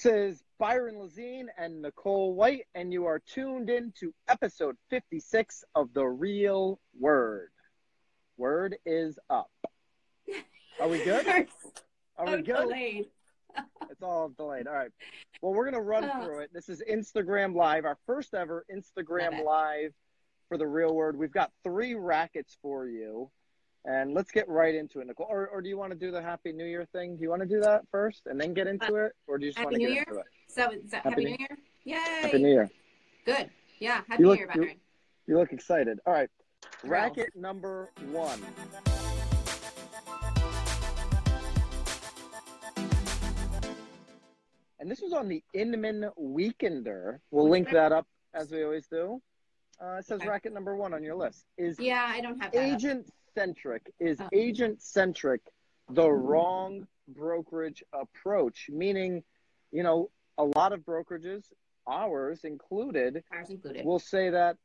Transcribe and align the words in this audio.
This 0.00 0.06
is 0.06 0.44
Byron 0.60 0.94
Lazine 0.94 1.46
and 1.58 1.82
Nicole 1.82 2.32
White, 2.32 2.66
and 2.76 2.92
you 2.92 3.06
are 3.06 3.18
tuned 3.18 3.68
in 3.68 3.92
to 3.98 4.14
episode 4.28 4.76
56 4.90 5.64
of 5.74 5.92
The 5.92 6.06
Real 6.06 6.78
Word. 7.00 7.48
Word 8.36 8.76
is 8.86 9.18
up. 9.28 9.50
Are 10.80 10.86
we 10.86 11.02
good? 11.02 11.26
Are 12.16 12.26
we 12.26 12.32
I'm 12.34 12.42
good? 12.44 12.68
delayed. 12.68 13.06
It's 13.90 14.00
all 14.00 14.28
delayed. 14.28 14.68
All 14.68 14.74
right. 14.74 14.92
Well, 15.42 15.52
we're 15.52 15.64
going 15.68 15.74
to 15.74 15.80
run 15.80 16.08
Oh. 16.14 16.24
through 16.24 16.38
it. 16.42 16.50
This 16.54 16.68
is 16.68 16.80
Instagram 16.88 17.56
Live, 17.56 17.84
our 17.84 17.98
first 18.06 18.34
ever 18.34 18.64
Instagram. 18.72 19.44
Live 19.44 19.92
for 20.48 20.58
The 20.58 20.66
Real 20.68 20.94
Word. 20.94 21.18
We've 21.18 21.32
got 21.32 21.50
three 21.64 21.94
rackets 21.94 22.56
for 22.62 22.86
you. 22.86 23.32
And 23.84 24.12
let's 24.12 24.30
get 24.30 24.48
right 24.48 24.74
into 24.74 25.00
it, 25.00 25.06
Nicole. 25.06 25.26
Or, 25.30 25.48
or 25.48 25.62
do 25.62 25.68
you 25.68 25.78
want 25.78 25.92
to 25.92 25.98
do 25.98 26.10
the 26.10 26.20
Happy 26.20 26.52
New 26.52 26.64
Year 26.66 26.86
thing? 26.92 27.16
Do 27.16 27.22
you 27.22 27.30
want 27.30 27.42
to 27.42 27.48
do 27.48 27.60
that 27.60 27.82
first 27.90 28.26
and 28.26 28.38
then 28.40 28.52
get 28.52 28.66
into 28.66 28.96
it? 28.96 29.12
Or 29.26 29.38
do 29.38 29.46
you 29.46 29.50
just 29.52 29.58
Happy 29.58 29.66
want 29.66 29.74
to 29.76 29.78
New 29.80 29.86
get 29.88 29.94
Year? 29.94 30.04
into 30.08 30.20
it? 30.20 30.26
So, 30.48 30.62
so 30.90 30.96
Happy 30.96 31.08
Happy 31.10 31.24
New- 31.24 31.30
New 31.30 31.36
Year. 31.38 31.58
Yay. 31.84 32.22
Happy 32.22 32.38
New 32.42 32.48
Year. 32.48 32.70
Good. 33.24 33.50
Yeah. 33.78 34.02
Happy 34.08 34.14
You 34.14 34.18
New 34.18 34.28
look- 34.28 34.38
Year, 34.40 34.48
you- 34.54 34.60
Byron. 34.62 34.80
You 35.26 35.38
look 35.38 35.52
excited. 35.52 36.00
All 36.06 36.12
right. 36.12 36.30
Thrilled. 36.80 36.90
Racket 36.90 37.36
number 37.36 37.90
one. 38.12 38.40
And 44.80 44.90
this 44.90 45.00
was 45.00 45.12
on 45.12 45.28
the 45.28 45.42
Inman 45.54 46.08
Weekender. 46.20 47.18
We'll 47.30 47.48
link 47.48 47.70
that 47.72 47.92
up 47.92 48.06
as 48.34 48.50
we 48.50 48.62
always 48.62 48.86
do. 48.86 49.20
Uh, 49.82 49.96
it 49.98 50.06
says 50.06 50.20
Okay. 50.20 50.28
racket 50.28 50.52
number 50.52 50.76
one 50.76 50.92
on 50.94 51.02
your 51.02 51.14
list. 51.16 51.46
Is 51.56 51.78
Yeah, 51.78 52.04
I 52.08 52.20
don't 52.20 52.40
have 52.40 52.52
that. 52.52 52.74
up. 52.74 52.80
Centric? 53.34 53.92
Is 53.98 54.20
Oh. 54.20 54.28
agent 54.32 54.82
centric 54.82 55.40
the 55.90 56.10
wrong 56.10 56.86
brokerage 57.08 57.82
approach? 57.92 58.68
Meaning, 58.70 59.22
you 59.72 59.82
know, 59.82 60.10
a 60.38 60.44
lot 60.44 60.72
of 60.72 60.80
brokerages, 60.84 61.52
ours 61.86 62.44
included, 62.44 63.24
Ours 63.32 63.50
included. 63.50 63.84
will 63.84 63.98
say 63.98 64.30
that 64.30 64.56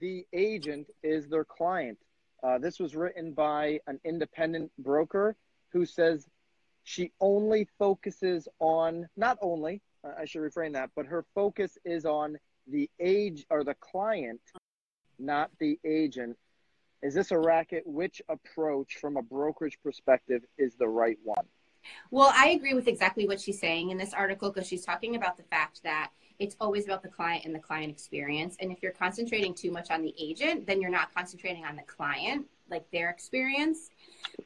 the 0.00 0.26
agent 0.32 0.88
is 1.02 1.28
their 1.28 1.44
client. 1.44 1.98
Uh, 2.42 2.58
this 2.58 2.78
was 2.78 2.94
written 2.94 3.32
by 3.32 3.80
an 3.86 3.98
independent 4.04 4.70
broker 4.78 5.36
who 5.70 5.84
says 5.84 6.28
she 6.84 7.12
only 7.20 7.64
focuses 7.78 8.48
on, 8.60 9.08
not 9.16 9.38
only, 9.42 9.82
uh, 10.04 10.12
I 10.16 10.24
should 10.24 10.40
refrain 10.42 10.72
that, 10.72 10.90
but 10.94 11.06
her 11.06 11.24
focus 11.34 11.76
is 11.84 12.06
on 12.06 12.38
the 12.66 12.88
age 13.00 13.44
or 13.50 13.64
the 13.64 13.74
client, 13.74 14.40
not 15.18 15.50
the 15.58 15.78
agent. 15.84 16.38
Is 17.02 17.14
this 17.14 17.30
a 17.30 17.38
racket? 17.38 17.84
Which 17.86 18.20
approach 18.28 18.96
from 18.96 19.16
a 19.16 19.22
brokerage 19.22 19.78
perspective 19.82 20.42
is 20.56 20.74
the 20.74 20.88
right 20.88 21.18
one? 21.22 21.44
Well, 22.10 22.32
I 22.34 22.50
agree 22.50 22.74
with 22.74 22.88
exactly 22.88 23.26
what 23.26 23.40
she's 23.40 23.60
saying 23.60 23.90
in 23.90 23.98
this 23.98 24.12
article 24.12 24.50
because 24.50 24.66
she's 24.66 24.84
talking 24.84 25.16
about 25.16 25.36
the 25.36 25.44
fact 25.44 25.82
that 25.84 26.10
it's 26.38 26.56
always 26.60 26.84
about 26.84 27.02
the 27.02 27.08
client 27.08 27.44
and 27.44 27.54
the 27.54 27.58
client 27.60 27.90
experience. 27.90 28.56
And 28.60 28.70
if 28.70 28.82
you're 28.82 28.92
concentrating 28.92 29.54
too 29.54 29.70
much 29.70 29.90
on 29.90 30.02
the 30.02 30.14
agent, 30.20 30.66
then 30.66 30.80
you're 30.80 30.90
not 30.90 31.14
concentrating 31.14 31.64
on 31.64 31.76
the 31.76 31.82
client, 31.82 32.46
like 32.70 32.88
their 32.92 33.10
experience. 33.10 33.90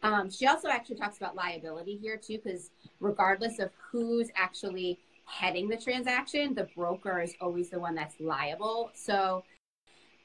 Um, 0.02 0.30
she 0.30 0.46
also 0.46 0.68
actually 0.68 0.96
talks 0.96 1.16
about 1.16 1.34
liability 1.34 1.96
here 1.96 2.16
too, 2.16 2.38
because 2.42 2.70
regardless 3.00 3.58
of 3.58 3.70
who's 3.90 4.28
actually 4.36 4.98
heading 5.24 5.68
the 5.68 5.76
transaction, 5.76 6.54
the 6.54 6.68
broker 6.76 7.20
is 7.20 7.34
always 7.40 7.70
the 7.70 7.78
one 7.78 7.94
that's 7.94 8.20
liable. 8.20 8.90
So 8.94 9.44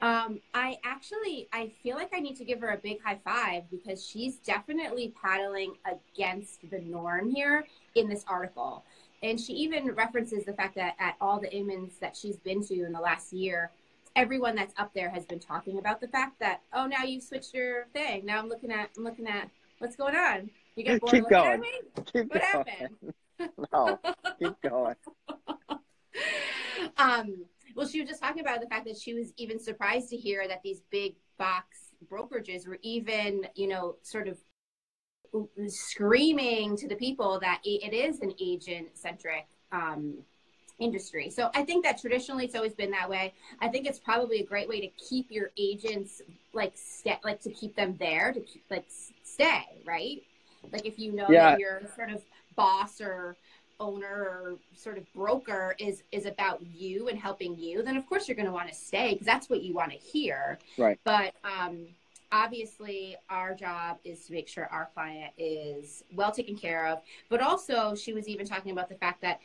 um, 0.00 0.40
I 0.54 0.78
actually 0.84 1.48
I 1.52 1.72
feel 1.82 1.96
like 1.96 2.10
I 2.14 2.20
need 2.20 2.36
to 2.36 2.44
give 2.44 2.60
her 2.60 2.68
a 2.70 2.76
big 2.76 3.02
high 3.02 3.18
five 3.24 3.64
because 3.70 4.04
she's 4.06 4.36
definitely 4.36 5.12
paddling 5.20 5.74
against 5.86 6.70
the 6.70 6.78
norm 6.80 7.30
here 7.30 7.66
in 7.94 8.08
this 8.08 8.24
article. 8.28 8.84
And 9.22 9.40
she 9.40 9.52
even 9.54 9.92
references 9.94 10.44
the 10.44 10.52
fact 10.52 10.76
that 10.76 10.94
at 11.00 11.16
all 11.20 11.40
the 11.40 11.48
Inmans 11.48 11.98
that 12.00 12.16
she's 12.16 12.36
been 12.36 12.64
to 12.68 12.84
in 12.84 12.92
the 12.92 13.00
last 13.00 13.32
year, 13.32 13.72
everyone 14.14 14.54
that's 14.54 14.72
up 14.78 14.94
there 14.94 15.10
has 15.10 15.26
been 15.26 15.40
talking 15.40 15.78
about 15.78 16.00
the 16.00 16.06
fact 16.08 16.38
that, 16.38 16.60
oh 16.72 16.86
now 16.86 17.02
you've 17.02 17.24
switched 17.24 17.52
your 17.54 17.86
thing. 17.92 18.24
Now 18.24 18.38
I'm 18.38 18.48
looking 18.48 18.70
at 18.70 18.90
I'm 18.96 19.02
looking 19.04 19.26
at 19.26 19.50
what's 19.78 19.96
going 19.96 20.14
on. 20.14 20.50
You 20.76 20.84
get 20.84 21.00
bored 21.00 21.12
Keep 21.12 21.22
looking 21.24 21.38
going. 21.38 21.52
at 21.54 21.60
me? 21.60 21.72
Keep 22.12 22.30
What 22.32 22.42
going. 22.52 22.64
happened? 22.66 23.14
No, 23.72 23.98
keep 24.38 24.60
going. 24.62 24.96
um, 26.96 27.44
well, 27.78 27.86
she 27.86 28.00
was 28.00 28.08
just 28.08 28.20
talking 28.20 28.40
about 28.40 28.60
the 28.60 28.66
fact 28.66 28.86
that 28.86 28.98
she 28.98 29.14
was 29.14 29.32
even 29.36 29.60
surprised 29.60 30.10
to 30.10 30.16
hear 30.16 30.48
that 30.48 30.62
these 30.64 30.82
big 30.90 31.14
box 31.38 31.94
brokerages 32.10 32.66
were 32.66 32.80
even, 32.82 33.46
you 33.54 33.68
know, 33.68 33.94
sort 34.02 34.26
of 34.26 34.36
screaming 35.68 36.76
to 36.76 36.88
the 36.88 36.96
people 36.96 37.38
that 37.40 37.60
it 37.64 37.94
is 37.94 38.20
an 38.20 38.32
agent 38.40 38.88
centric 38.94 39.46
um, 39.70 40.14
industry. 40.80 41.30
So 41.30 41.50
I 41.54 41.62
think 41.62 41.84
that 41.84 42.00
traditionally 42.00 42.46
it's 42.46 42.56
always 42.56 42.74
been 42.74 42.90
that 42.90 43.08
way. 43.08 43.32
I 43.60 43.68
think 43.68 43.86
it's 43.86 44.00
probably 44.00 44.40
a 44.40 44.44
great 44.44 44.68
way 44.68 44.80
to 44.80 44.88
keep 45.08 45.30
your 45.30 45.50
agents 45.56 46.20
like 46.52 46.72
sta 46.76 47.20
like 47.22 47.40
to 47.42 47.50
keep 47.50 47.76
them 47.76 47.96
there 48.00 48.32
to 48.32 48.40
keep, 48.40 48.64
like 48.72 48.86
stay 49.22 49.62
right. 49.86 50.20
Like 50.72 50.84
if 50.84 50.98
you 50.98 51.12
know 51.12 51.30
Yeah. 51.30 51.50
that 51.50 51.60
your 51.60 51.82
sort 51.94 52.10
of 52.10 52.22
boss 52.56 53.00
or 53.00 53.36
owner 53.80 54.08
or 54.08 54.58
sort 54.74 54.98
of 54.98 55.12
broker 55.12 55.74
is 55.78 56.02
is 56.12 56.26
about 56.26 56.60
you 56.66 57.08
and 57.08 57.18
helping 57.18 57.56
you, 57.58 57.82
then 57.82 57.96
of 57.96 58.06
course 58.06 58.28
you're 58.28 58.36
going 58.36 58.46
to 58.46 58.52
want 58.52 58.68
to 58.68 58.74
stay 58.74 59.12
because 59.12 59.26
that's 59.26 59.48
what 59.48 59.62
you 59.62 59.74
want 59.74 59.92
to 59.92 59.98
hear. 59.98 60.58
Right. 60.76 60.98
But 61.04 61.34
um, 61.44 61.86
obviously, 62.32 63.16
our 63.30 63.54
job 63.54 63.98
is 64.04 64.26
to 64.26 64.32
make 64.32 64.48
sure 64.48 64.66
our 64.66 64.90
client 64.94 65.32
is 65.38 66.04
well 66.14 66.32
taken 66.32 66.56
care 66.56 66.86
of. 66.86 67.00
But 67.28 67.40
also, 67.40 67.94
she 67.94 68.12
was 68.12 68.28
even 68.28 68.46
talking 68.46 68.72
about 68.72 68.88
the 68.88 68.96
fact 68.96 69.20
that 69.22 69.40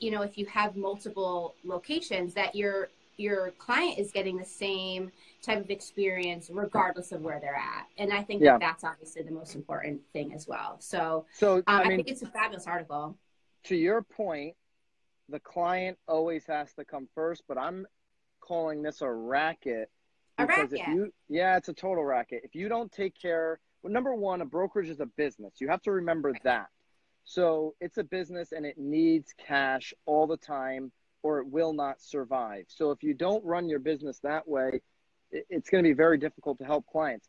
you 0.00 0.10
know 0.10 0.22
if 0.22 0.38
you 0.38 0.46
have 0.46 0.76
multiple 0.76 1.56
locations, 1.64 2.34
that 2.34 2.54
your 2.54 2.90
your 3.18 3.52
client 3.52 3.98
is 3.98 4.10
getting 4.10 4.38
the 4.38 4.44
same 4.44 5.12
type 5.42 5.60
of 5.60 5.70
experience 5.70 6.50
regardless 6.50 7.12
of 7.12 7.20
where 7.22 7.38
they're 7.40 7.54
at. 7.54 7.86
And 7.98 8.12
I 8.12 8.22
think 8.22 8.42
Yeah. 8.42 8.52
that 8.52 8.60
that's 8.60 8.84
obviously 8.84 9.22
the 9.22 9.30
most 9.32 9.54
important 9.54 10.00
thing 10.12 10.32
as 10.32 10.46
well. 10.48 10.76
So 10.80 11.26
So, 11.32 11.62
um, 11.66 11.82
I 11.84 11.90
I, 11.90 11.96
think 11.96 12.08
it's 12.08 12.22
a 12.22 12.26
fabulous 12.26 12.66
article. 12.66 13.18
To 13.64 13.76
your 13.76 14.02
point, 14.02 14.54
the 15.28 15.40
client 15.40 15.98
always 16.08 16.44
has 16.46 16.72
to 16.74 16.84
come 16.84 17.08
first, 17.14 17.42
but 17.48 17.58
I'm 17.58 17.86
calling 18.40 18.82
this 18.82 19.00
a 19.02 19.10
racket. 19.10 19.90
A 20.38 20.46
because 20.46 20.72
if 20.72 20.86
you, 20.88 21.12
yeah, 21.28 21.56
it's 21.56 21.68
a 21.68 21.74
total 21.74 22.04
racket. 22.04 22.42
If 22.44 22.54
you 22.54 22.68
don't 22.68 22.90
take 22.90 23.14
care, 23.20 23.60
well, 23.82 23.92
number 23.92 24.14
one, 24.14 24.40
a 24.40 24.44
brokerage 24.44 24.88
is 24.88 25.00
a 25.00 25.06
business. 25.06 25.54
You 25.60 25.68
have 25.68 25.82
to 25.82 25.92
remember 25.92 26.32
that. 26.44 26.66
So 27.24 27.74
it's 27.80 27.98
a 27.98 28.04
business 28.04 28.52
and 28.52 28.66
it 28.66 28.78
needs 28.78 29.32
cash 29.38 29.94
all 30.06 30.26
the 30.26 30.36
time 30.36 30.90
or 31.22 31.38
it 31.38 31.46
will 31.46 31.72
not 31.72 32.00
survive. 32.00 32.64
So 32.68 32.90
if 32.90 33.02
you 33.02 33.14
don't 33.14 33.44
run 33.44 33.68
your 33.68 33.78
business 33.78 34.18
that 34.24 34.46
way, 34.46 34.80
it's 35.30 35.70
going 35.70 35.82
to 35.84 35.88
be 35.88 35.94
very 35.94 36.18
difficult 36.18 36.58
to 36.58 36.64
help 36.64 36.84
clients. 36.86 37.28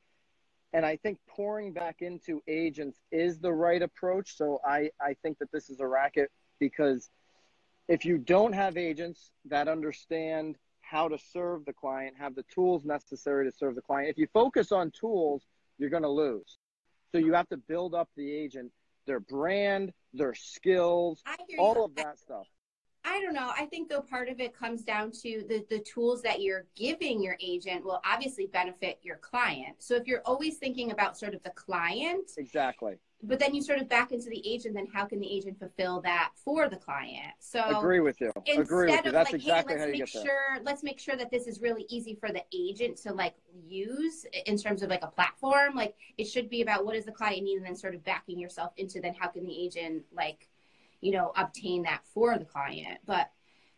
And 0.74 0.86
I 0.86 0.98
think 0.98 1.20
pouring 1.28 1.72
back 1.72 2.02
into 2.02 2.42
agents 2.48 3.00
is 3.12 3.40
the 3.40 3.54
right 3.54 3.82
approach. 3.82 4.36
So 4.36 4.60
I, 4.66 4.90
I 5.00 5.16
think 5.22 5.38
that 5.40 5.52
this 5.52 5.70
is 5.70 5.80
a 5.80 5.88
racket 5.88 6.32
because 6.60 7.10
if 7.88 8.06
you 8.06 8.18
don't 8.18 8.54
have 8.54 8.76
agents 8.76 9.32
that 9.46 9.68
understand 9.68 10.56
how 10.82 11.08
to 11.08 11.18
serve 11.32 11.66
the 11.66 11.74
client, 11.74 12.16
have 12.18 12.36
the 12.36 12.44
tools 12.54 12.86
necessary 12.86 13.50
to 13.50 13.56
serve 13.56 13.76
the 13.76 13.82
client, 13.82 14.10
if 14.10 14.18
you 14.18 14.28
focus 14.34 14.72
on 14.72 14.92
tools, 14.92 15.44
you're 15.78 15.90
going 15.90 16.04
to 16.04 16.10
lose. 16.10 16.58
So 17.12 17.20
you 17.20 17.34
have 17.34 17.50
to 17.50 17.58
build 17.58 17.94
up 17.94 18.10
the 18.16 18.32
agent, 18.32 18.72
their 19.06 19.20
brand, 19.20 19.94
their 20.14 20.34
skills, 20.34 21.22
hear 21.26 21.36
you. 21.50 21.58
all 21.60 21.86
of 21.86 21.96
that 21.96 22.20
stuff. 22.20 22.48
I 23.06 23.22
don't 23.22 23.34
know. 23.34 23.52
I 23.58 23.66
think 23.66 23.90
though 23.90 24.02
part 24.02 24.30
of 24.30 24.40
it 24.40 24.58
comes 24.58 24.82
down 24.84 25.12
to 25.24 25.44
the 25.48 25.66
the 25.70 25.80
tools 25.80 26.22
that 26.22 26.42
you're 26.42 26.66
giving 26.76 27.22
your 27.22 27.38
agent 27.42 27.84
will 27.84 28.02
obviously 28.06 28.48
benefit 28.48 29.00
your 29.04 29.18
client. 29.18 29.76
So 29.80 29.96
if 29.96 30.08
you're 30.08 30.22
always 30.26 30.58
thinking 30.58 30.92
about 30.92 31.18
sort 31.18 31.34
of 31.34 31.44
the 31.44 31.50
client, 31.52 32.32
Exactly. 32.38 32.96
but 33.22 33.40
then 33.40 33.54
you 33.54 33.62
sort 33.62 33.80
of 33.80 33.90
back 33.90 34.12
into 34.14 34.30
the 34.30 34.42
agent, 34.50 34.76
then 34.76 34.88
how 34.94 35.06
can 35.06 35.20
the 35.20 35.30
agent 35.30 35.60
fulfill 35.60 36.02
that 36.02 36.32
for 36.36 36.70
the 36.70 36.78
client? 36.78 37.34
So 37.40 37.78
Agree 37.78 38.00
with 38.00 38.22
you. 38.22 38.32
Agree 38.48 38.88
with 38.88 38.96
instead 38.96 39.04
you. 39.06 39.10
of 39.10 39.14
That's 39.14 39.32
like, 39.34 39.42
exactly 39.42 39.74
hey, 39.76 39.80
how 39.80 39.86
let's 39.86 39.98
you 39.98 40.04
make 40.04 40.14
get 40.14 40.14
there. 40.14 40.24
sure 40.24 40.64
let's 40.64 40.84
make 40.84 41.00
sure 41.00 41.16
that 41.18 41.30
this 41.30 41.46
is 41.48 41.60
really 41.62 41.86
easy 41.90 42.16
for 42.16 42.30
the 42.32 42.44
agent 42.54 42.98
to 43.04 43.14
like 43.14 43.36
use 43.68 44.26
in 44.46 44.58
terms 44.58 44.82
of 44.82 44.90
like 44.90 45.04
a 45.04 45.08
platform. 45.08 45.76
Like 45.76 45.96
it 46.18 46.26
should 46.26 46.50
be 46.50 46.62
about 46.62 46.86
what 46.86 46.96
does 46.96 47.06
the 47.06 47.12
client 47.12 47.44
need, 47.44 47.58
and 47.58 47.66
then 47.66 47.76
sort 47.76 47.96
of 47.96 48.04
backing 48.06 48.40
yourself 48.40 48.72
into 48.78 49.02
then 49.02 49.14
how 49.14 49.28
can 49.28 49.46
the 49.46 49.66
agent 49.66 50.04
like, 50.16 50.48
you 51.04 51.12
know, 51.12 51.32
obtain 51.36 51.84
that 51.84 52.02
for 52.14 52.38
the 52.38 52.46
client. 52.46 53.00
But 53.06 53.30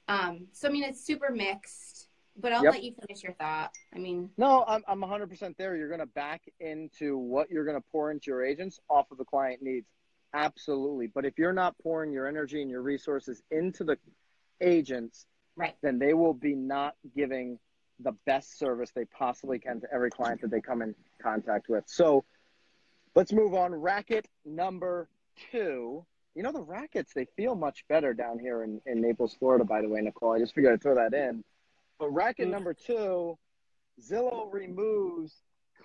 um, 0.07 0.47
so 0.51 0.67
I 0.69 0.71
mean, 0.71 0.83
it's 0.83 1.03
super 1.03 1.31
mixed. 1.31 2.09
But 2.37 2.51
I'll 2.51 2.65
Yep. 2.65 2.73
let 2.73 2.83
you 2.83 2.93
finish 2.99 3.23
your 3.23 3.31
thought. 3.33 3.73
I 3.93 3.97
mean, 3.97 4.29
No, 4.37 4.65
I'm, 4.67 4.83
I'm 4.89 4.99
100% 4.99 5.55
there. 5.57 5.77
You're 5.77 5.87
going 5.87 6.01
to 6.01 6.05
back 6.05 6.41
into 6.59 7.17
what 7.17 7.49
you're 7.49 7.63
going 7.63 7.77
to 7.77 7.83
pour 7.93 8.11
into 8.11 8.25
your 8.27 8.43
agents 8.43 8.77
off 8.89 9.09
of 9.09 9.17
the 9.17 9.23
client 9.23 9.61
needs. 9.61 9.87
Absolutely. 10.33 11.07
But 11.07 11.23
if 11.23 11.37
you're 11.37 11.53
not 11.53 11.77
pouring 11.81 12.11
your 12.11 12.27
energy 12.27 12.61
and 12.61 12.69
your 12.69 12.81
resources 12.81 13.41
into 13.51 13.85
the 13.85 13.97
agents, 14.59 15.27
right. 15.55 15.75
then 15.81 15.97
they 15.97 16.13
will 16.13 16.33
be 16.33 16.55
not 16.55 16.95
giving 17.15 17.57
the 18.01 18.11
best 18.25 18.59
service 18.59 18.91
they 18.93 19.05
possibly 19.05 19.57
can 19.57 19.79
to 19.79 19.87
every 19.93 20.11
client 20.11 20.41
that 20.41 20.51
they 20.51 20.59
come 20.59 20.81
in 20.81 20.93
contact 21.23 21.69
with. 21.69 21.85
So 21.87 22.25
let's 23.15 23.31
move 23.31 23.53
on. 23.53 23.73
Racket 23.73 24.27
number 24.43 25.07
two 25.51 26.05
you 26.35 26.43
know, 26.43 26.51
the 26.51 26.61
rackets, 26.61 27.13
they 27.13 27.25
feel 27.37 27.55
much 27.55 27.85
better 27.87 28.13
down 28.13 28.37
here 28.39 28.63
in, 28.63 28.81
in 28.85 29.01
Naples, 29.01 29.35
Florida, 29.39 29.63
by 29.63 29.81
the 29.81 29.87
way, 29.87 30.01
Nicole. 30.01 30.33
I 30.33 30.39
just 30.39 30.53
figured 30.53 30.73
I'd 30.73 30.81
throw 30.81 30.95
that 30.95 31.13
in. 31.13 31.43
But 31.97 32.09
racket 32.09 32.49
mm. 32.49 32.51
number 32.51 32.73
two, 32.73 33.37
Zillow 34.01 34.51
removes 34.51 35.33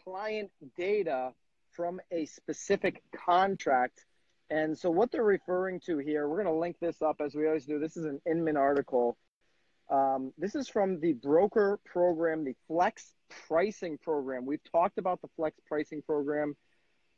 client 0.05 0.50
data 0.76 1.32
from 1.70 2.00
a 2.11 2.26
specific 2.26 3.02
contract. 3.14 4.05
And 4.50 4.76
so 4.76 4.91
what 4.91 5.12
they're 5.12 5.23
referring 5.23 5.79
to 5.87 5.99
here, 5.99 6.29
we're 6.29 6.43
going 6.43 6.52
to 6.52 6.61
link 6.61 6.76
this 6.81 7.00
up 7.00 7.20
as 7.25 7.37
we 7.37 7.47
always 7.47 7.64
do. 7.64 7.79
This 7.79 7.97
is 7.97 8.05
an 8.05 8.20
Inman 8.29 8.56
article. 8.56 9.17
Um, 9.88 10.32
this 10.37 10.56
is 10.56 10.69
from 10.69 11.00
the 11.00 11.12
broker 11.12 11.79
program, 11.85 12.44
the 12.44 12.56
Flex 12.67 13.12
Pricing 13.47 13.99
Program. 13.99 14.44
We've 14.44 14.62
talked 14.73 14.99
about 14.99 15.20
the 15.23 15.29
Flex 15.37 15.56
Pricing 15.69 16.02
Program 16.02 16.56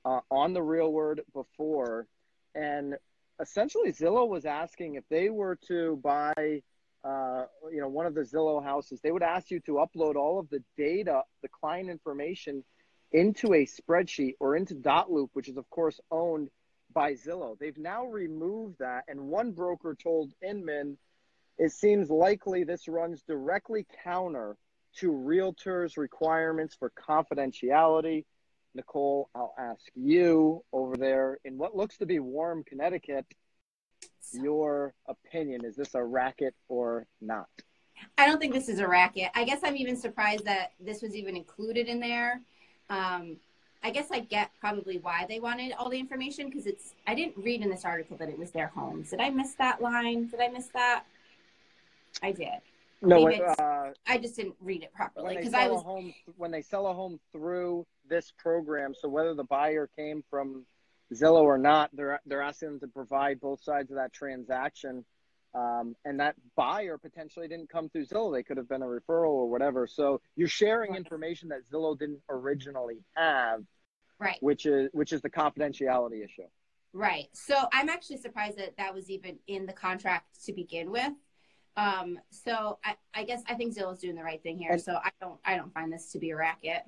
uh, 0.05 0.20
on 0.31 0.52
the 0.52 0.62
Real 0.62 0.93
Word 0.93 1.23
before. 1.32 2.06
And 2.55 2.96
essentially 3.43 3.93
Zillow 3.93 4.27
was 4.27 4.47
asking 4.47 4.94
if 4.94 5.05
they 5.11 5.29
were 5.29 5.56
to 5.69 5.97
buy, 6.03 6.62
uh, 7.05 7.44
you 7.71 7.81
know, 7.81 7.89
one 7.89 8.06
of 8.06 8.15
the 8.15 8.23
Zillow 8.23 8.62
houses, 8.62 9.00
they 9.03 9.11
would 9.11 9.23
ask 9.23 9.50
you 9.50 9.61
to 9.61 9.73
upload 9.85 10.15
all 10.15 10.39
of 10.39 10.49
the 10.49 10.62
data, 10.77 11.23
the 11.43 11.49
client 11.49 11.91
information, 11.91 12.65
into 13.11 13.53
a 13.53 13.67
spreadsheet 13.67 14.37
or 14.41 14.56
into 14.56 14.75
Dotloop, 14.75 15.29
which 15.35 15.49
is 15.49 15.56
of 15.59 15.69
course 15.69 16.00
owned 16.11 16.49
by 16.94 17.12
Zillow. 17.15 17.59
They've 17.59 17.77
now 17.77 18.06
removed 18.06 18.77
that, 18.79 19.05
and 19.09 19.21
one 19.21 19.53
broker 19.53 19.97
told 20.00 20.33
Inman, 20.41 20.97
it 21.59 21.73
seems 21.73 22.09
likely 22.11 22.65
this 22.65 22.89
runs 22.89 23.23
directly 23.23 23.87
counter 24.05 24.56
to 24.97 25.11
realtors' 25.11 25.97
requirements 25.97 26.75
for 26.75 26.91
confidentiality 26.91 28.25
Nicole, 28.74 29.28
I'll 29.34 29.54
ask 29.58 29.84
you 29.94 30.64
over 30.72 30.96
there 30.96 31.38
in 31.44 31.58
what 31.58 31.76
looks 31.76 31.98
to 31.98 32.06
be 32.06 32.19
warm 32.19 32.64
Connecticut, 32.64 33.26
your 34.32 34.94
opinion. 35.06 35.64
Is 35.64 35.76
this 35.76 35.94
a 35.94 36.02
racket 36.02 36.54
or 36.69 37.06
not? 37.20 37.48
I 38.19 38.26
don't 38.26 38.40
think 38.40 38.52
this 38.52 38.69
is 38.69 38.78
a 38.78 38.88
racket. 38.88 39.30
I 39.34 39.44
guess 39.44 39.60
I'm 39.62 39.76
even 39.76 39.96
surprised 39.96 40.44
that 40.46 40.72
this 40.80 41.02
was 41.02 41.14
even 41.14 41.36
included 41.36 41.86
in 41.86 42.00
there. 42.00 42.40
Um, 42.90 43.36
I 43.84 43.90
guess 43.90 44.08
I 44.10 44.20
get 44.20 44.50
probably 44.60 44.98
why 44.98 45.26
they 45.28 45.40
wanted 45.40 45.72
all 45.72 45.90
the 45.90 45.98
information 45.98 46.46
because 46.46 46.66
it's. 46.66 46.94
I 47.06 47.14
didn't 47.14 47.36
read 47.36 47.62
in 47.62 47.70
this 47.70 47.84
article 47.84 48.16
that 48.19 48.28
it 48.28 48.38
was 48.38 48.52
their 48.52 48.69
homes. 48.69 49.10
Did 49.10 49.20
I 49.20 49.30
miss 49.30 49.54
that 49.54 49.82
line? 49.82 50.28
Did 50.28 50.40
I 50.40 50.48
miss 50.48 50.69
that? 50.69 51.04
I 52.22 52.32
did. 52.32 52.60
No, 53.04 53.28
uh, 53.28 53.90
I 54.06 54.19
just 54.19 54.36
didn't 54.36 54.54
read 54.60 54.84
it 54.84 54.92
properly 54.94 55.36
because 55.36 55.54
I 55.54 55.66
was 55.66 55.82
home, 55.82 56.14
when 56.36 56.52
they 56.52 56.62
sell 56.62 56.86
a 56.86 56.94
home 56.94 57.19
through 57.32 57.84
this 58.08 58.32
program. 58.38 58.94
So 58.94 59.08
whether 59.08 59.34
the 59.34 59.44
buyer 59.44 59.88
came 59.96 60.22
from 60.31 60.66
Zillow 61.14 61.43
or 61.43 61.58
not, 61.58 61.90
they're 61.93 62.20
they're 62.26 62.43
asking 62.43 62.69
them 62.69 62.81
to 62.81 62.87
provide 62.88 63.40
both 63.40 63.62
sides 63.62 63.90
of 63.90 63.96
that 63.96 64.12
transaction. 64.12 65.04
Um, 65.54 65.94
and 66.06 66.19
that 66.19 66.34
buyer 66.56 66.96
potentially 66.96 67.46
didn't 67.46 67.69
come 67.69 67.90
through 67.90 68.06
Zillow. 68.06 68.32
They 68.32 68.43
could 68.43 68.56
have 68.56 68.69
been 68.69 68.81
a 68.82 68.87
referral 68.87 69.32
or 69.32 69.50
whatever. 69.50 69.87
So 69.87 70.22
you're 70.34 70.49
sharing 70.49 70.94
information 70.94 71.50
that 71.50 71.69
Zillow 71.70 71.99
didn't 71.99 72.20
originally 72.31 73.04
have, 73.14 73.60
right? 74.19 74.38
Which 74.40 74.64
is 74.64 74.88
which 74.93 75.12
is 75.12 75.20
the 75.20 75.31
confidentiality 75.31 76.25
issue. 76.25 76.48
Right. 76.94 77.28
So 77.32 77.55
I'm 77.72 77.88
actually 77.88 78.19
surprised 78.19 78.58
that 78.58 78.76
that 78.76 78.94
was 78.94 79.10
even 79.10 79.38
in 79.46 79.66
the 79.66 79.72
contract 79.72 80.44
to 80.46 80.52
begin 80.52 80.90
with. 80.90 81.12
Um, 81.76 82.19
so 82.31 82.78
I, 82.84 82.96
I 83.14 83.25
guess 83.25 83.43
I 83.48 83.55
think 83.55 83.75
Zillow's 83.75 84.00
doing 84.00 84.14
the 84.14 84.22
right 84.22 84.43
thing 84.43 84.58
here. 84.58 84.72
And, 84.72 84.81
so 84.81 84.94
I 84.94 85.10
don't 85.20 85.40
I 85.44 85.56
don't 85.56 85.72
find 85.72 85.93
this 85.93 86.12
to 86.12 86.19
be 86.19 86.31
a 86.31 86.37
racket. 86.37 86.82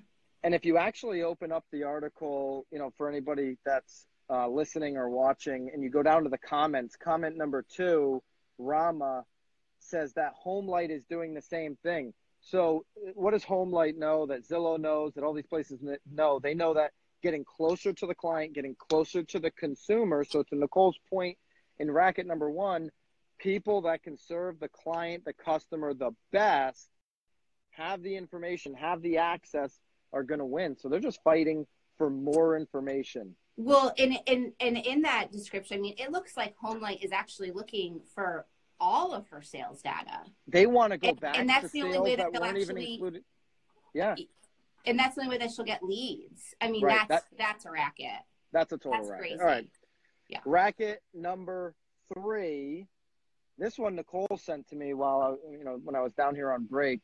And 0.45 0.55
if 0.55 0.67
you 0.67 0.77
actually 0.77 1.23
open 1.23 1.51
up 1.51 1.65
the 1.73 1.85
article, 1.85 2.67
you 2.71 2.79
know, 2.79 2.93
for 2.99 3.09
anybody 3.09 3.57
that's 3.65 4.05
uh, 4.29 4.47
listening 4.47 4.99
or 4.99 5.09
watching, 5.09 5.71
and 5.73 5.83
you 5.83 5.89
go 5.89 6.03
down 6.03 6.23
to 6.25 6.29
the 6.29 6.37
comments, 6.37 6.97
comment 7.03 7.35
number 7.39 7.65
two, 7.67 8.23
Rama 8.59 9.25
says 9.79 10.13
that 10.15 10.35
Homelight 10.45 10.91
is 10.91 11.03
doing 11.09 11.33
the 11.33 11.41
same 11.41 11.79
thing. 11.83 12.13
So, 12.43 12.85
what 13.15 13.31
does 13.31 13.43
Homelight 13.43 13.97
know 13.97 14.27
that 14.27 14.47
Zillow 14.47 14.79
knows 14.79 15.15
that 15.15 15.25
all 15.25 15.33
these 15.33 15.47
places 15.47 15.81
know? 16.13 16.41
They 16.41 16.53
know 16.53 16.75
that 16.75 16.91
getting 17.23 17.43
closer 17.43 17.95
to 17.95 18.07
the 18.07 18.15
client, 18.15 18.53
getting 18.53 18.77
closer 18.77 19.23
to 19.23 19.39
the 19.39 19.51
consumer. 19.51 20.25
So, 20.25 20.43
to 20.43 20.55
Nicole's 20.55 20.99
point 21.09 21.39
in 21.79 21.91
racket 21.91 22.27
number 22.27 22.51
one, 22.51 22.91
people 23.39 23.81
that 23.83 24.03
can 24.03 24.19
serve 24.19 24.61
the 24.61 24.69
client, 24.69 25.25
the 25.25 25.33
customer 25.33 25.95
the 25.95 26.11
best, 26.33 26.91
have 27.71 28.03
the 28.03 28.15
information, 28.15 28.75
have 28.75 29.01
the 29.01 29.17
access 29.17 29.81
are 30.15 30.23
going 30.23 30.39
to 30.39 30.47
win. 30.47 30.77
So 30.77 30.89
they're 30.89 31.01
just 31.01 31.23
fighting 31.23 31.67
for 31.99 32.09
more 32.09 32.57
information. 32.57 33.35
Well, 33.57 33.93
in 33.97 34.13
in 34.27 34.53
and 34.61 34.79
in 34.79 35.03
that 35.03 35.31
description, 35.31 35.79
I 35.79 35.81
mean, 35.81 35.95
it 35.99 36.11
looks 36.11 36.37
like 36.37 36.55
Homelight 36.57 37.05
is 37.05 37.13
actually 37.13 37.53
looking 37.53 38.01
for 38.15 38.47
all 38.81 39.13
of 39.13 39.29
her 39.29 39.43
sales 39.43 39.81
data. 39.81 40.23
They 40.49 40.67
want 40.67 40.93
to 40.93 40.99
go 40.99 41.11
and, 41.11 41.21
back, 41.21 41.39
and 41.39 41.49
that's 41.49 41.71
the 41.71 41.83
only 41.83 41.99
way 41.99 42.17
that, 42.17 42.33
that 42.33 42.43
they'll 42.43 42.63
actually. 42.63 43.23
Yeah. 43.95 44.17
And 44.87 44.99
that's 44.99 45.15
the 45.15 45.23
only 45.23 45.37
way 45.37 45.39
that 45.39 45.53
she'll 45.53 45.65
get 45.65 45.83
leads. 45.83 46.55
I 46.61 46.71
mean, 46.71 46.85
right. 46.85 47.09
that's 47.09 47.25
that, 47.25 47.39
that's 47.39 47.65
a 47.65 47.71
racket. 47.71 48.11
That's 48.53 48.73
a 48.73 48.77
total 48.77 48.93
that's 48.93 49.09
racket. 49.09 49.21
Crazy. 49.21 49.41
All 49.41 49.47
right. 49.47 49.69
Yeah. 50.29 50.41
Racket 50.45 51.03
number 51.15 51.75
three. 52.13 52.87
This 53.57 53.79
one 53.79 53.95
Nicole 53.95 54.37
sent 54.37 54.69
to 54.71 54.77
me 54.77 54.95
while 54.95 55.39
I, 55.49 55.57
you 55.57 55.65
know, 55.65 55.79
when 55.83 55.95
I 55.95 56.01
was 56.01 56.13
down 56.13 56.35
here 56.35 56.51
on 56.51 56.67
break, 56.67 57.01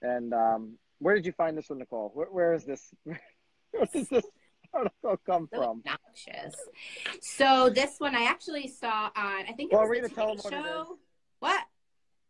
and 0.00 0.32
um, 0.32 0.78
where 1.02 1.14
did 1.14 1.26
you 1.26 1.32
find 1.32 1.56
this 1.56 1.68
one, 1.68 1.78
Nicole? 1.78 2.10
where, 2.14 2.28
where 2.28 2.54
is 2.54 2.64
this? 2.64 2.94
where 3.04 3.18
does 3.92 4.08
this 4.08 4.24
article 4.72 5.16
come 5.26 5.48
so 5.52 5.58
from? 5.58 5.82
Obnoxious. 5.86 6.54
So 7.20 7.70
this 7.70 7.96
one 7.98 8.14
I 8.14 8.24
actually 8.24 8.68
saw 8.68 9.10
on. 9.16 9.44
I 9.48 9.52
think 9.56 9.72
it 9.72 9.76
well, 9.76 9.88
was 9.88 10.00
the 10.00 10.08
Today 10.08 10.36
Show. 10.50 10.98
What? 11.40 11.64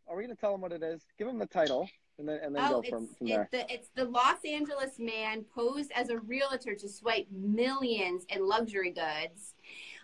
Are 0.07 0.17
we 0.17 0.23
going 0.23 0.35
to 0.35 0.39
tell 0.39 0.51
them 0.51 0.61
what 0.61 0.71
it 0.71 0.83
is? 0.83 1.03
Give 1.17 1.27
them 1.27 1.39
the 1.39 1.45
title. 1.45 1.87
And 2.19 2.29
then, 2.29 2.39
and 2.43 2.55
then 2.55 2.63
oh, 2.65 2.81
go 2.81 2.89
from, 2.89 3.07
from 3.07 3.27
there. 3.27 3.49
The, 3.51 3.71
it's 3.73 3.89
the 3.95 4.05
Los 4.05 4.37
Angeles 4.45 4.99
man 4.99 5.45
posed 5.55 5.91
as 5.95 6.09
a 6.09 6.19
realtor 6.19 6.75
to 6.75 6.87
swipe 6.87 7.25
millions 7.31 8.25
in 8.29 8.47
luxury 8.47 8.91
goods. 8.91 9.55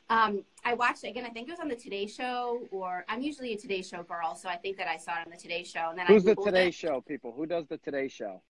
Um, 0.09 0.43
I 0.65 0.73
watched 0.73 1.03
again. 1.03 1.23
I 1.23 1.29
think 1.29 1.47
it 1.47 1.51
was 1.51 1.59
on 1.59 1.67
the 1.67 1.75
Today 1.75 2.07
Show, 2.07 2.61
or 2.71 3.05
I'm 3.07 3.21
usually 3.21 3.53
a 3.53 3.57
Today 3.57 3.83
Show 3.83 4.01
girl, 4.01 4.33
so 4.33 4.49
I 4.49 4.55
think 4.55 4.77
that 4.77 4.87
I 4.87 4.97
saw 4.97 5.13
it 5.19 5.25
on 5.25 5.31
the 5.31 5.37
Today 5.37 5.63
Show. 5.63 5.89
And 5.89 5.99
then 5.99 6.07
who's 6.07 6.25
I 6.25 6.33
the 6.33 6.41
Today 6.41 6.69
it. 6.69 6.73
Show 6.73 7.01
people? 7.01 7.31
Who 7.31 7.45
does 7.45 7.67
the 7.67 7.77
Today 7.77 8.07
Show? 8.07 8.41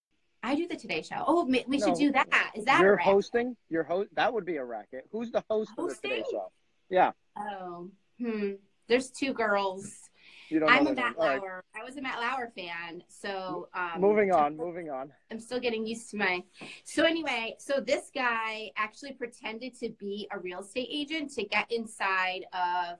I 0.41 0.55
do 0.55 0.67
the 0.67 0.75
Today 0.75 1.01
Show. 1.01 1.23
Oh, 1.27 1.45
we 1.45 1.65
no, 1.67 1.87
should 1.87 1.95
do 1.95 2.11
that. 2.11 2.51
Is 2.55 2.65
that 2.65 2.81
you're 2.81 2.97
hosting? 2.97 3.55
You're 3.69 3.83
host. 3.83 4.09
That 4.15 4.33
would 4.33 4.45
be 4.45 4.57
a 4.57 4.63
racket. 4.63 5.05
Who's 5.11 5.31
the 5.31 5.43
host 5.49 5.71
hosting? 5.77 6.11
of 6.11 6.17
the 6.17 6.23
Today 6.23 6.23
Show? 6.31 6.51
Yeah. 6.89 7.11
Oh, 7.37 7.89
hmm. 8.19 8.51
There's 8.87 9.11
two 9.11 9.33
girls. 9.33 10.09
You 10.49 10.59
don't 10.59 10.69
I'm 10.69 10.87
a 10.87 10.93
Matt 10.93 11.19
Lauer. 11.19 11.63
Right. 11.75 11.81
I 11.81 11.85
was 11.85 11.97
a 11.97 12.01
Matt 12.01 12.19
Lauer 12.19 12.51
fan. 12.55 13.03
So 13.07 13.67
um, 13.75 14.01
moving 14.01 14.31
on, 14.31 14.57
moving 14.57 14.89
on. 14.89 15.11
I'm 15.31 15.39
still 15.39 15.59
getting 15.59 15.85
used 15.85 16.09
to 16.11 16.17
my. 16.17 16.43
So 16.83 17.03
anyway, 17.03 17.55
so 17.59 17.79
this 17.79 18.09
guy 18.13 18.71
actually 18.75 19.13
pretended 19.13 19.77
to 19.79 19.89
be 19.99 20.27
a 20.31 20.39
real 20.39 20.61
estate 20.61 20.89
agent 20.91 21.31
to 21.35 21.43
get 21.43 21.71
inside 21.71 22.45
of 22.53 22.97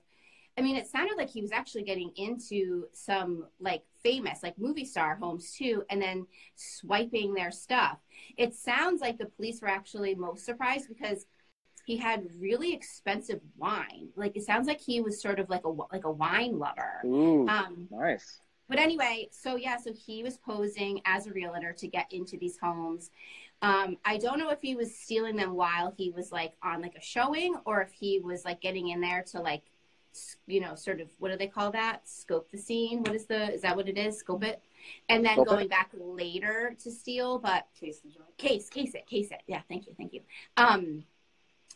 I 0.60 0.62
mean, 0.62 0.76
it 0.76 0.88
sounded 0.88 1.16
like 1.16 1.30
he 1.30 1.42
was 1.42 1.54
actually 1.54 1.84
getting 1.84 2.12
into 2.18 2.88
some 2.92 3.46
like 3.62 3.82
famous, 4.04 4.44
like 4.44 4.58
movie 4.58 4.86
star 4.86 5.16
homes 5.16 5.54
too, 5.54 5.84
and 5.90 6.02
then 6.02 6.26
swiping 6.56 7.34
their 7.34 7.52
stuff. 7.52 7.98
It 8.38 8.56
sounds 8.56 9.02
like 9.02 9.18
the 9.18 9.26
police 9.26 9.62
were 9.62 9.68
actually 9.68 10.16
most 10.16 10.46
surprised 10.46 10.88
because 10.88 11.26
he 11.86 11.98
had 11.98 12.28
really 12.40 12.74
expensive 12.74 13.42
wine. 13.58 14.10
Like 14.16 14.38
it 14.38 14.44
sounds 14.44 14.68
like 14.68 14.80
he 14.80 15.02
was 15.02 15.22
sort 15.22 15.40
of 15.40 15.50
like 15.50 15.66
a 15.66 15.70
like 15.70 16.06
a 16.06 16.12
wine 16.12 16.60
lover. 16.60 17.02
Ooh, 17.06 17.48
um, 17.48 17.88
nice. 17.90 18.40
But 18.68 18.78
anyway, 18.78 19.30
so 19.32 19.56
yeah, 19.56 19.78
so 19.78 19.92
he 19.92 20.22
was 20.22 20.38
posing 20.38 21.02
as 21.06 21.26
a 21.26 21.32
realtor 21.34 21.74
to 21.74 21.88
get 21.88 22.06
into 22.12 22.38
these 22.38 22.58
homes. 22.62 23.10
Um, 23.64 23.98
I 24.06 24.18
don't 24.18 24.38
know 24.38 24.52
if 24.52 24.62
he 24.62 24.76
was 24.76 24.96
stealing 24.96 25.36
them 25.36 25.56
while 25.56 25.92
he 25.98 26.12
was 26.12 26.32
like 26.32 26.54
on 26.62 26.82
like 26.82 26.96
a 26.96 27.02
showing, 27.02 27.56
or 27.66 27.82
if 27.82 27.92
he 27.92 28.20
was 28.20 28.46
like 28.46 28.62
getting 28.62 28.90
in 28.90 29.02
there 29.02 29.24
to 29.32 29.42
like 29.42 29.64
you 30.48 30.60
know, 30.60 30.76
sort 30.76 31.02
of 31.02 31.10
what 31.20 31.32
do 31.32 31.38
they 31.38 31.48
call 31.48 31.72
that? 31.72 32.08
Scope 32.08 32.50
the 32.52 32.58
scene. 32.58 33.04
What 33.04 33.16
is 33.16 33.26
the? 33.26 33.54
Is 33.54 33.62
that 33.62 33.76
what 33.76 33.88
it 33.88 33.98
is? 33.98 34.18
Scope 34.18 34.44
it, 34.44 34.62
and 35.08 35.26
then 35.26 35.36
Scope 35.36 35.48
going 35.48 35.66
it. 35.66 35.70
back 35.70 35.92
later 35.94 36.76
to 36.84 36.92
steal, 36.92 37.40
but 37.40 37.68
case 37.80 38.02
case 38.38 38.70
case 38.70 38.96
it 38.96 39.08
case 39.08 39.32
it. 39.32 39.42
Yeah, 39.48 39.62
thank 39.70 39.88
you, 39.88 39.94
thank 39.98 40.14
you. 40.14 40.22
Um, 40.58 41.04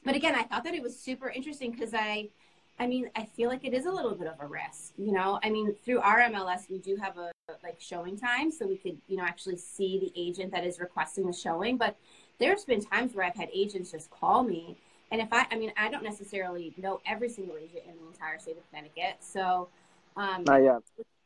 but 0.04 0.16
again, 0.16 0.36
I 0.36 0.44
thought 0.44 0.64
that 0.64 0.74
it 0.74 0.82
was 0.82 1.00
super 1.00 1.30
interesting 1.30 1.72
because 1.72 1.94
I, 1.94 2.30
I 2.78 2.88
mean, 2.88 3.10
I 3.16 3.26
feel 3.26 3.50
like 3.50 3.64
it 3.64 3.74
is 3.74 3.86
a 3.86 3.92
little 3.92 4.16
bit 4.16 4.28
of 4.28 4.40
a 4.40 4.48
risk. 4.48 4.94
You 4.98 5.14
know, 5.14 5.40
I 5.44 5.50
mean, 5.50 5.74
through 5.86 6.00
our 6.00 6.20
MLS, 6.22 6.70
we 6.70 6.80
do 6.80 6.96
have 6.98 7.18
a 7.18 7.32
like 7.64 7.80
showing 7.80 8.18
time, 8.18 8.52
so 8.52 8.66
we 8.66 8.78
could 8.78 8.98
you 9.08 9.18
know 9.18 9.24
actually 9.24 9.58
see 9.58 10.00
the 10.00 10.12
agent 10.20 10.52
that 10.52 10.66
is 10.66 10.80
requesting 10.80 11.26
the 11.26 11.34
showing. 11.34 11.78
But 11.78 11.98
there's 12.40 12.66
been 12.66 12.84
times 12.84 13.14
where 13.14 13.26
I've 13.26 13.36
had 13.36 13.50
agents 13.54 13.92
just 13.92 14.10
call 14.10 14.44
me 14.44 14.78
and 15.14 15.22
if 15.22 15.32
I, 15.32 15.46
I 15.52 15.58
mean, 15.58 15.72
I 15.78 15.90
don't 15.90 16.04
necessarily 16.04 16.74
know 16.76 17.00
every 17.06 17.30
single 17.30 17.56
agent 17.56 17.84
in 17.88 17.96
the 18.02 18.08
entire 18.08 18.40
state 18.40 18.58
of 18.58 18.68
Connecticut. 18.72 19.18
So, 19.20 19.70
um, 20.18 20.44
not 20.44 20.64
yet. 20.64 20.82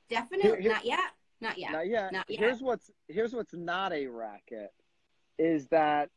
Definitely 0.10 0.50
here, 0.50 0.60
here, 0.60 0.72
not 0.74 0.86
yet. 0.86 1.00
Not 1.40 1.58
yet. 1.58 1.72
Not 1.72 1.88
yet. 1.88 2.12
Not 2.12 2.26
yet. 2.28 2.40
Here's 2.40 2.60
what's 2.60 2.92
here's 3.08 3.34
what's 3.34 3.54
not 3.54 3.94
a 3.94 4.08
racket, 4.08 4.74
is 5.40 5.68
that 5.70 6.10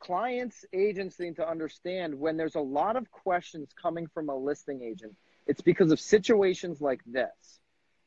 clients, 0.00 0.64
agents 0.72 1.20
need 1.20 1.36
to 1.36 1.46
understand 1.46 2.18
when 2.18 2.38
there's 2.38 2.54
a 2.54 2.60
lot 2.60 2.96
of 2.96 3.10
questions 3.10 3.68
coming 3.80 4.06
from 4.06 4.30
a 4.30 4.34
listing 4.34 4.82
agent, 4.82 5.14
it's 5.46 5.60
because 5.60 5.92
of 5.92 6.00
situations 6.00 6.80
like 6.80 7.02
this. 7.04 7.60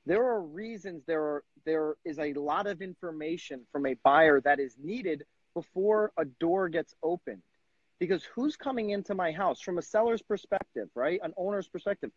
There 0.08 0.26
are 0.26 0.42
reasons 0.42 1.04
there 1.06 1.22
are 1.22 1.44
there 1.64 1.94
is 2.04 2.18
a 2.18 2.34
lot 2.34 2.66
of 2.66 2.82
information 2.82 3.68
from 3.72 3.86
a 3.86 3.94
buyer 4.04 4.42
that 4.42 4.60
is 4.60 4.76
needed 4.84 5.26
before 5.54 6.12
a 6.18 6.26
door 6.26 6.70
gets 6.70 6.96
opened. 7.04 7.44
Because 8.00 8.24
who's 8.34 8.56
coming 8.56 8.92
into 8.92 9.14
my 9.14 9.32
house 9.32 9.62
from 9.62 9.78
a 9.78 9.82
seller's 9.82 10.22
perspective, 10.22 10.90
right? 10.96 11.20
An 11.24 11.34
owner's 11.38 11.68
perspective. 11.68 12.12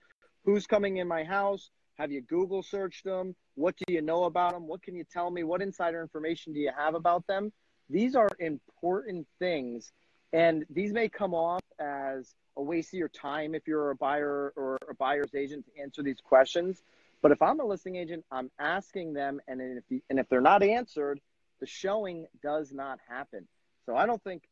Who's 0.45 0.67
coming 0.67 0.99
in 0.99 1.09
my 1.09 1.25
house? 1.25 1.71
Have 1.99 2.11
you 2.11 2.23
Google 2.23 2.62
searched 2.62 3.05
them? 3.05 3.35
What 3.55 3.77
do 3.77 3.93
you 3.93 4.01
know 4.01 4.25
about 4.25 4.53
them? 4.53 4.67
What 4.67 4.83
can 4.83 4.95
you 4.95 5.05
tell 5.05 5.31
me? 5.31 5.43
What 5.43 5.61
insider 5.61 6.01
information 6.01 6.53
do 6.53 6.61
you 6.61 6.71
have 6.77 6.95
about 6.95 7.27
them? 7.27 7.53
These 7.91 8.17
are 8.17 8.31
important 8.39 9.27
things, 9.39 9.93
and 10.33 10.65
these 10.71 10.93
may 10.93 11.09
come 11.09 11.35
off 11.35 11.61
as 11.79 12.35
a 12.57 12.62
waste 12.62 12.95
of 12.95 12.99
your 12.99 13.09
time 13.09 13.55
if 13.55 13.67
you're 13.67 13.91
a 13.91 13.97
buyer 13.97 14.53
or 14.57 14.79
a 14.89 14.95
buyer's 14.95 15.35
agent 15.35 15.67
to 15.67 15.83
answer 15.83 16.03
these 16.03 16.21
questions. 16.23 16.83
But 17.21 17.33
if 17.33 17.43
I'm 17.43 17.61
a 17.61 17.65
listing 17.65 17.97
agent, 17.97 18.25
I'm 18.31 18.51
asking 18.59 19.12
them, 19.12 19.41
and 19.47 19.61
if 19.61 19.85
and 20.09 20.19
if 20.19 20.29
they're 20.29 20.41
not 20.41 20.62
answered, 20.62 21.21
the 21.61 21.67
showing 21.67 22.27
does 22.43 22.73
not 22.73 22.99
happen. 23.09 23.47
So 23.85 23.95
I 23.95 24.07
don't 24.07 24.23
think, 24.23 24.45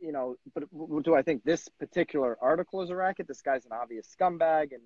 you 0.00 0.12
know, 0.12 0.36
but 0.54 0.64
do 1.02 1.14
I 1.14 1.22
think 1.22 1.44
this 1.44 1.68
particular 1.78 2.38
article 2.40 2.82
is 2.82 2.90
a 2.90 2.96
racket? 2.96 3.28
This 3.28 3.42
guy's 3.42 3.64
an 3.64 3.72
obvious 3.72 4.08
scumbag, 4.08 4.72
and 4.72 4.82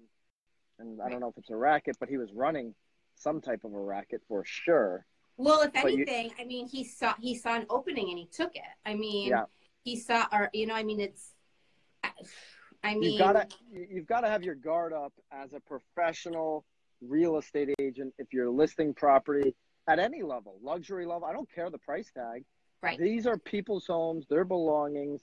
and 0.78 1.00
I 1.00 1.08
don't 1.08 1.20
know 1.20 1.28
if 1.28 1.38
it's 1.38 1.50
a 1.50 1.56
racket, 1.56 1.96
but 2.00 2.08
he 2.08 2.16
was 2.16 2.32
running 2.32 2.74
some 3.14 3.40
type 3.40 3.64
of 3.64 3.74
a 3.74 3.80
racket 3.80 4.22
for 4.28 4.44
sure. 4.44 5.06
Well, 5.36 5.62
if 5.62 5.74
anything, 5.74 6.26
you, 6.26 6.32
I 6.40 6.44
mean, 6.44 6.66
he 6.66 6.84
saw 6.84 7.14
he 7.20 7.34
saw 7.34 7.56
an 7.56 7.66
opening 7.70 8.08
and 8.10 8.18
he 8.18 8.26
took 8.26 8.56
it. 8.56 8.62
I 8.84 8.94
mean, 8.94 9.30
yeah. 9.30 9.44
he 9.82 9.96
saw, 9.96 10.26
or 10.32 10.50
you 10.52 10.66
know, 10.66 10.74
I 10.74 10.82
mean, 10.82 11.00
it's. 11.00 11.32
I 12.84 12.94
mean, 12.94 13.02
you've 13.12 13.18
got 13.18 13.32
to 13.32 13.48
you've 13.72 14.06
got 14.06 14.20
to 14.20 14.28
have 14.28 14.42
your 14.42 14.54
guard 14.54 14.92
up 14.92 15.12
as 15.32 15.52
a 15.52 15.60
professional 15.60 16.64
real 17.00 17.38
estate 17.38 17.70
agent 17.80 18.14
if 18.18 18.32
you're 18.32 18.50
listing 18.50 18.94
property 18.94 19.54
at 19.88 19.98
any 19.98 20.22
level, 20.22 20.58
luxury 20.62 21.06
level. 21.06 21.24
I 21.24 21.32
don't 21.32 21.50
care 21.52 21.70
the 21.70 21.78
price 21.78 22.10
tag. 22.12 22.44
Right. 22.82 22.98
These 22.98 23.26
are 23.26 23.36
people's 23.36 23.86
homes, 23.86 24.26
their 24.28 24.44
belongings. 24.44 25.22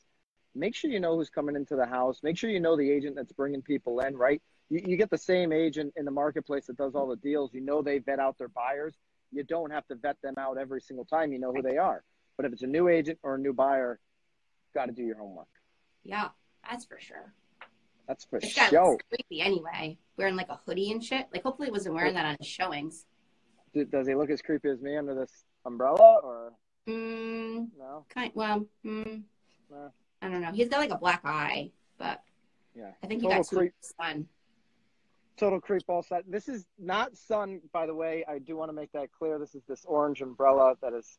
Make 0.54 0.76
sure 0.76 0.90
you 0.90 1.00
know 1.00 1.16
who's 1.16 1.30
coming 1.30 1.56
into 1.56 1.76
the 1.76 1.86
house. 1.86 2.22
Make 2.24 2.38
sure 2.38 2.50
you 2.50 2.60
know 2.60 2.78
the 2.78 2.90
agent 2.90 3.16
that's 3.16 3.32
bringing 3.32 3.62
people 3.62 4.00
in. 4.02 4.16
Right. 4.16 4.42
You, 4.70 4.82
you 4.86 4.98
get 4.98 5.10
the 5.10 5.18
same 5.18 5.52
agent 5.52 5.94
in 5.96 6.06
the 6.06 6.12
marketplace 6.12 6.68
that 6.68 6.78
does 6.78 6.96
all 6.96 7.08
the 7.08 7.16
deals. 7.16 7.54
You 7.54 7.62
know 7.62 7.82
they 7.82 8.00
vet 8.00 8.20
out 8.20 8.38
their 8.38 8.50
buyers 8.50 8.96
you 9.36 9.44
don't 9.44 9.72
have 9.72 9.86
to 9.88 9.96
vet 9.96 10.22
them 10.22 10.36
out 10.38 10.58
every 10.58 10.82
single 10.82 11.06
time. 11.06 11.32
You 11.34 11.40
know 11.40 11.52
who 11.52 11.62
they 11.62 11.78
are. 11.78 12.04
But 12.38 12.46
if 12.46 12.54
it's 12.54 12.64
a 12.64 12.68
new 12.68 12.88
agent 12.88 13.20
or 13.22 13.36
a 13.36 13.38
new 13.38 13.54
buyer, 13.54 14.00
got 14.74 14.86
to 14.86 14.92
do 14.92 15.04
your 15.04 15.18
homework. 15.18 15.48
Yeah, 16.04 16.30
that's 16.68 16.86
for 16.86 17.00
sure. 17.00 17.34
That's 18.08 18.26
for 18.26 18.40
this 18.40 18.52
sure. 18.52 18.70
Guy 18.70 18.84
looks 18.84 19.04
creepy 19.10 19.42
anyway, 19.42 19.98
wearing 20.18 20.36
like 20.36 20.50
a 20.50 20.60
hoodie 20.66 20.92
and 20.92 21.04
shit. 21.04 21.28
Like, 21.34 21.44
hopefully, 21.44 21.68
he 21.68 21.72
wasn't 21.72 21.96
wearing 21.96 22.14
that 22.14 22.26
on 22.26 22.38
his 22.40 22.48
showings. 22.48 23.06
Does 23.92 24.08
he 24.08 24.16
look 24.16 24.30
as 24.30 24.42
creepy 24.42 24.70
as 24.70 24.82
me 24.82 24.96
under 24.96 25.16
this 25.16 25.32
umbrella, 25.66 26.20
or? 26.24 26.54
Mm, 26.88 27.70
no. 27.78 28.06
Kind. 28.10 28.32
Well, 28.36 28.66
mm, 28.86 29.24
no. 29.72 29.92
I 30.22 30.30
don't 30.30 30.42
know. 30.42 30.52
He's 30.52 30.70
got 30.70 30.80
like 30.80 30.92
a 30.92 30.98
black 30.98 31.22
eye, 31.24 31.72
but 31.98 32.22
yeah, 32.76 32.92
I 33.04 33.08
think 33.08 33.22
he 33.22 33.28
got 33.28 33.46
creep. 33.48 33.74
sun. 33.82 34.28
Total 35.38 35.60
creep 35.60 35.86
ball 35.86 36.02
set. 36.02 36.24
This 36.30 36.48
is 36.48 36.66
not 36.80 37.18
sun, 37.18 37.60
by 37.74 37.86
the 37.86 37.94
way. 37.94 38.24
I 38.28 38.40
do 38.40 38.56
want 38.56 38.70
to 38.70 38.74
make 38.74 38.92
that 38.94 39.10
clear. 39.12 39.38
This 39.38 39.56
is 39.56 39.64
this 39.68 39.84
orange 39.86 40.22
umbrella 40.22 40.76
that 40.82 40.94
is 40.94 41.18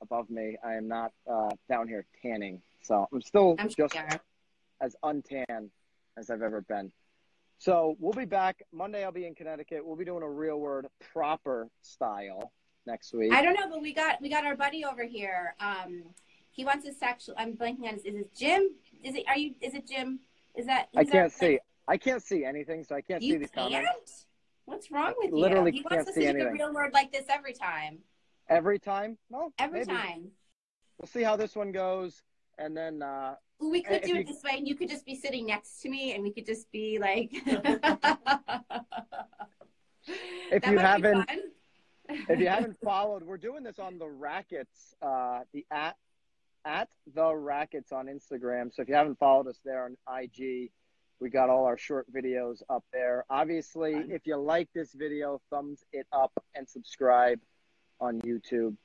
above 0.00 0.30
me. 0.30 0.56
I 0.64 0.74
am 0.74 0.88
not 0.88 1.12
uh, 1.30 1.50
down 1.68 1.86
here 1.86 2.06
tanning, 2.22 2.62
so 2.80 3.06
I'm 3.12 3.20
still 3.20 3.56
I'm 3.58 3.68
just 3.68 3.94
sure. 3.94 4.08
as 4.80 4.96
untan 5.04 5.68
as 6.16 6.30
I've 6.30 6.42
ever 6.42 6.62
been. 6.62 6.92
So 7.58 7.96
we'll 7.98 8.14
be 8.14 8.24
back 8.24 8.62
Monday. 8.72 9.04
I'll 9.04 9.12
be 9.12 9.26
in 9.26 9.34
Connecticut. 9.34 9.84
We'll 9.84 9.96
be 9.96 10.06
doing 10.06 10.22
a 10.22 10.30
real 10.30 10.58
word 10.58 10.86
proper 11.12 11.68
style 11.82 12.52
next 12.86 13.12
week. 13.12 13.32
I 13.32 13.42
don't 13.42 13.54
know, 13.54 13.68
but 13.68 13.82
we 13.82 13.92
got 13.92 14.20
we 14.20 14.28
got 14.28 14.44
our 14.44 14.56
buddy 14.56 14.84
over 14.84 15.04
here. 15.04 15.54
Um, 15.60 16.04
he 16.50 16.64
wants 16.64 16.84
to 16.84 16.92
actually. 17.04 17.36
I'm 17.38 17.56
blanking 17.56 17.84
on. 17.84 17.94
His, 17.94 18.04
is 18.04 18.14
it 18.16 18.34
Jim? 18.36 18.70
Is 19.02 19.14
it? 19.14 19.24
Are 19.28 19.36
you? 19.36 19.54
Is 19.60 19.74
it 19.74 19.86
Jim? 19.86 20.20
Is 20.56 20.66
that? 20.66 20.88
I 20.96 21.04
can't 21.04 21.32
see. 21.32 21.58
I 21.88 21.96
can't 21.96 22.22
see 22.22 22.44
anything, 22.44 22.84
so 22.84 22.94
I 22.94 23.00
can't 23.00 23.22
see 23.22 23.36
these 23.36 23.50
can't? 23.50 23.72
comments. 23.72 24.26
What's 24.64 24.90
wrong 24.90 25.14
with 25.18 25.32
Literally 25.32 25.72
you? 25.72 25.82
He 25.82 25.94
wants 25.94 26.12
to 26.12 26.12
see 26.12 26.26
a 26.26 26.52
real 26.52 26.72
word 26.72 26.92
like 26.92 27.10
this 27.10 27.24
every 27.28 27.52
time. 27.52 27.98
Every 28.48 28.78
time? 28.78 29.18
No. 29.30 29.52
Every 29.58 29.80
maybe. 29.80 29.92
time. 29.92 30.30
We'll 30.98 31.08
see 31.08 31.22
how 31.22 31.36
this 31.36 31.56
one 31.56 31.72
goes, 31.72 32.22
and 32.58 32.76
then. 32.76 33.02
uh 33.02 33.34
we 33.60 33.82
could 33.82 34.02
do 34.02 34.16
it 34.16 34.26
this 34.26 34.42
way, 34.42 34.52
and 34.56 34.66
you 34.66 34.74
could 34.74 34.88
just 34.88 35.04
be 35.04 35.14
sitting 35.14 35.46
next 35.46 35.82
to 35.82 35.90
me, 35.90 36.14
and 36.14 36.22
we 36.22 36.32
could 36.32 36.46
just 36.46 36.70
be 36.72 36.98
like. 36.98 37.30
if 40.50 40.66
you 40.66 40.78
haven't, 40.78 41.28
if 42.28 42.40
you 42.40 42.48
haven't 42.48 42.76
followed, 42.84 43.22
we're 43.22 43.38
doing 43.38 43.62
this 43.62 43.78
on 43.78 43.98
the 43.98 44.08
Rackets, 44.08 44.94
uh, 45.02 45.40
the 45.52 45.64
at 45.70 45.96
at 46.64 46.88
the 47.14 47.34
Rackets 47.34 47.92
on 47.92 48.06
Instagram. 48.06 48.74
So 48.74 48.82
if 48.82 48.88
you 48.88 48.94
haven't 48.94 49.18
followed 49.18 49.46
us 49.46 49.58
there 49.64 49.84
on 49.84 50.22
IG, 50.22 50.70
we 51.20 51.30
got 51.30 51.50
all 51.50 51.64
our 51.64 51.78
short 51.78 52.06
videos 52.12 52.62
up 52.68 52.84
there. 52.92 53.24
Obviously, 53.30 53.94
if 54.08 54.26
you 54.26 54.36
like 54.36 54.68
this 54.74 54.92
video, 54.94 55.40
thumbs 55.50 55.84
it 55.92 56.06
up 56.12 56.32
and 56.54 56.68
subscribe 56.68 57.40
on 58.00 58.20
YouTube. 58.20 58.76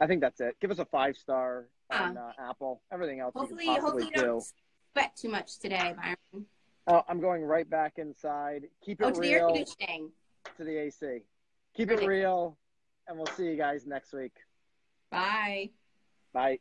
I 0.00 0.06
think 0.06 0.20
that's 0.20 0.40
it. 0.40 0.56
Give 0.60 0.70
us 0.70 0.78
a 0.78 0.84
five 0.84 1.16
star 1.16 1.68
on 1.90 2.16
uh, 2.16 2.32
Apple. 2.38 2.82
Everything 2.92 3.20
else 3.20 3.32
hopefully, 3.34 3.66
hopefully 3.66 4.10
you 4.14 4.22
don't 4.22 4.44
sweat 4.92 5.16
too 5.16 5.28
much 5.28 5.58
today, 5.58 5.94
Byron. 5.96 6.46
Oh, 6.88 7.02
I'm 7.08 7.20
going 7.20 7.42
right 7.42 7.68
back 7.68 7.94
inside. 7.96 8.64
Keep 8.84 9.00
it 9.00 9.04
oh, 9.04 9.10
to 9.10 9.20
real. 9.20 9.30
The 9.30 9.34
air 9.34 9.46
conditioning. 9.46 10.10
To 10.56 10.64
the 10.64 10.78
AC. 10.78 11.22
Keep 11.76 11.90
it 11.90 12.06
real, 12.06 12.56
and 13.06 13.18
we'll 13.18 13.26
see 13.26 13.44
you 13.44 13.56
guys 13.56 13.86
next 13.86 14.12
week. 14.12 14.32
Bye. 15.10 15.70
Bye. 16.32 16.58